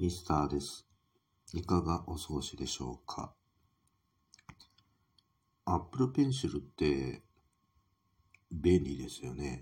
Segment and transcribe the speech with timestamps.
[0.00, 0.86] ミスターです。
[1.52, 3.34] いかがお過ごしでしょうか
[5.66, 7.20] ?Apple Pencil って
[8.50, 9.60] 便利ですよね。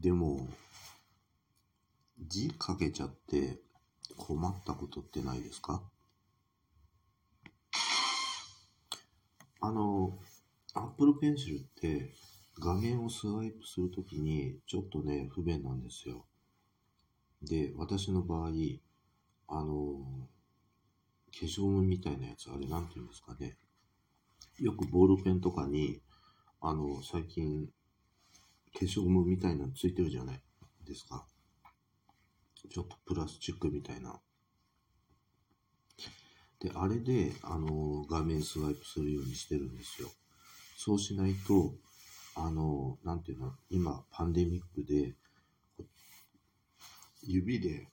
[0.00, 0.48] でも、
[2.18, 3.60] 字書けちゃって
[4.16, 5.84] 困ったことってないですか？
[9.60, 10.18] あの、
[10.74, 12.12] Apple Pencil って
[12.58, 16.26] 画面をスワイプするときにちょっとね、不便なんですよ。
[17.40, 18.50] で、私の場合、
[19.54, 19.98] あの、
[21.30, 23.58] 化粧みたいなやつ、あれなんて言うんですかね。
[24.58, 26.00] よくボールペンとかに、
[26.62, 27.66] あの、最近、
[28.72, 30.42] 化粧文みたいなのついてるじゃない
[30.86, 31.26] ですか。
[32.70, 34.18] ちょっとプラスチックみたいな。
[36.58, 40.08] で、あれで、あの、画面スワイプするようにしてるんですよ。
[40.78, 41.74] そうしないと、
[42.36, 45.14] あの、なんていうの、今、パンデミックで、
[47.22, 47.92] 指で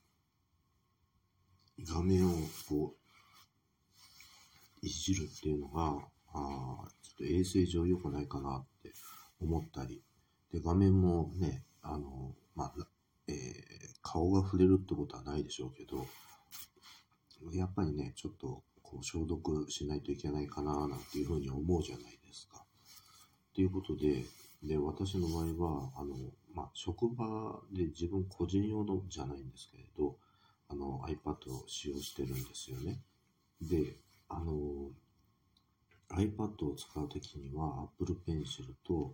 [1.87, 2.33] 画面を
[2.67, 8.93] こう、いじるっていうのが、あちょっと衛生上良くないかなって
[9.41, 10.01] 思ったり、
[10.51, 12.73] で、画面もね、あの、まあ、
[13.27, 13.33] えー、
[14.01, 16.05] 顔が触れるってことはないでしょうけど、
[17.53, 22.63] やっぱりね、ちょっとこう消毒しないといけないかななんていうふうに思うじゃないですか。
[23.53, 24.25] ということで、
[24.63, 26.15] で、私の場合は、あの、
[26.53, 30.17] まあ、職場で自分個人用のじゃないんですけれど、
[30.69, 33.01] あの iPad を使用してるんですよね。
[33.61, 33.97] で、
[34.29, 34.91] あの、
[36.09, 39.13] iPad を使うときには Apple Pencil と、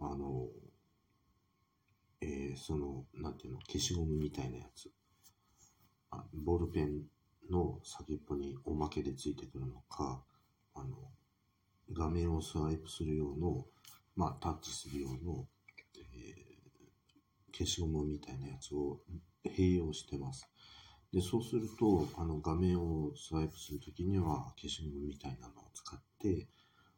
[0.00, 0.48] あの、
[2.20, 4.90] えー、その、なんていうの、消しゴムみたいなやつ。
[6.10, 7.02] あボールペン
[7.50, 10.22] の先っぽにおまけでついてくるのか、
[10.74, 10.96] あの、
[11.92, 13.66] 画面をスワイプする用の、
[14.16, 15.46] まあ、タッチする用の、
[15.96, 19.00] えー、消しゴムみたいなやつを
[19.44, 20.48] 併用してます。
[21.12, 26.48] で、そうすると、あの画面をスワイプするときには消しゴムみたいなのを使って、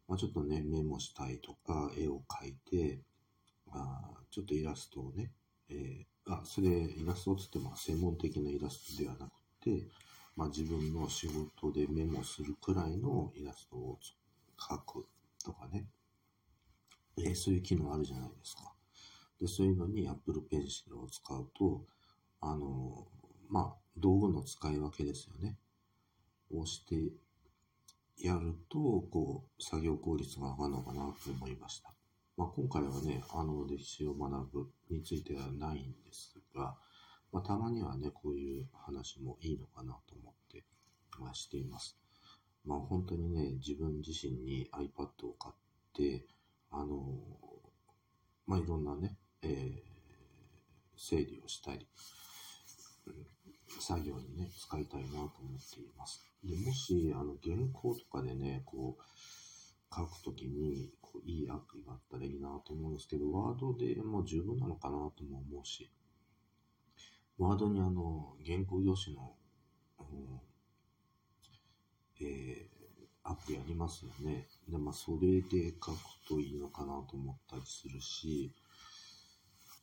[0.08, 3.02] まあ、ちょっとね、メモしたいとか、絵を描いて、
[3.70, 5.32] あちょっとイラストをね、
[5.68, 9.86] えー、あ、それ、イラストっつっても専門的なイラストではなくて、
[10.36, 13.98] まあ、自分の仕事でメモするくらいのイラストを
[14.56, 15.06] 描く
[15.44, 15.86] とかね、
[17.18, 18.72] えー、そういう機能あるじゃないですか。
[19.40, 21.84] で、そういうのに Apple Pencil を使うと、
[22.40, 23.06] あの、
[23.48, 25.56] まあ、道具の使い分けですよね。
[26.50, 27.12] をして
[28.20, 28.78] やると、
[29.10, 31.92] こう、作業効率が上がるのかなと思いました。
[32.36, 36.76] まあ、今回はね、あの、歴史を学ぶについてはないんですが、
[37.32, 40.64] まあ、たまにはね、こういう話もいいのかなと思って、
[41.18, 41.98] まあ、しています。
[42.64, 45.54] まあ、本当にね、自分自身に iPad を買っ
[45.94, 46.26] て、
[46.70, 47.18] あの、
[48.46, 49.82] まあ、いろんなね、えー、
[50.96, 51.86] 整理をしたり、
[53.80, 56.24] 作業にね、使いたいなと思っています。
[56.44, 65.90] でもし、あの、原稿とかでね、こう、書くときに、こう、いいアプリがあったらいいなと思うんですけど、ワードでもう十分なのかなとも思うし、
[67.38, 69.34] ワードにあの、原稿用紙の、
[72.20, 74.48] えー、アプリありますよね。
[74.68, 78.52] で、まあ、それで書くといいのかなと思ったりするし、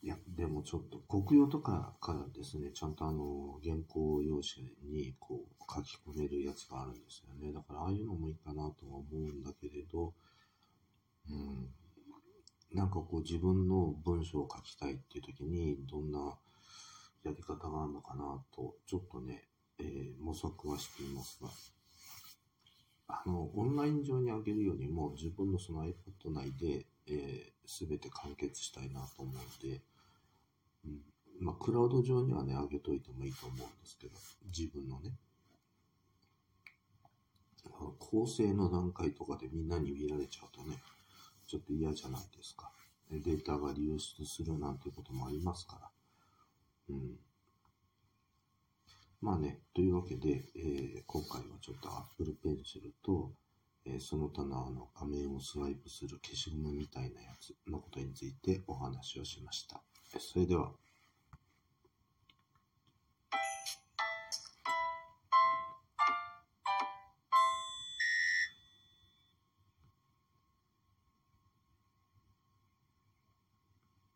[0.05, 7.51] いや、でもちょっと、国用とかからですね、ちゃんとあの、原稿用紙にこう書き込めるやつがあるんですよね。
[7.51, 10.13] だからああいうのもいいかなとは思うんだけれど、
[11.27, 11.73] うん、
[12.71, 16.37] なんかこう自分の文章を書きたいっていう時に、どんな
[17.23, 19.47] やり方があるのかなと、ちょっとね、
[19.79, 21.49] えー、模索はしていますが、
[23.07, 29.81] あの、オンライン上に上げるよりも、自分のその iPad 内で、えー、全て完結したいなと思うので、
[31.65, 34.13] クラウド上にはね、上げといてもいいと思うんですけど、
[34.55, 35.15] 自分のね。
[37.97, 40.77] 構成の段階とかでみんなに見られちゃうとね、
[41.47, 42.71] ちょっと嫌じゃないですか。
[43.09, 45.89] データが流出するなんてこともありますから。
[46.89, 47.17] うん。
[49.21, 53.31] まあね、というわけで、えー、今回はちょっと Apple Pencil と、
[53.85, 59.81] えー、その他のあの画面をスワイプする消しゴムみたいなやつのことについてお話をしました。
[60.19, 60.71] それでは。